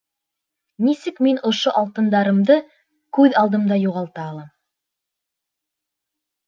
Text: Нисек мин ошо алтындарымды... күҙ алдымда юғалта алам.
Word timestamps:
Нисек 0.87 1.19
мин 1.25 1.37
ошо 1.49 1.73
алтындарымды... 1.81 2.57
күҙ 3.19 3.39
алдымда 3.43 3.81
юғалта 3.85 4.27
алам. 4.27 4.53